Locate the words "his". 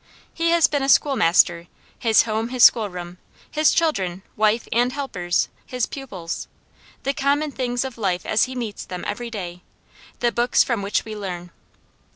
1.99-2.23, 2.49-2.63, 3.51-3.71, 5.67-5.85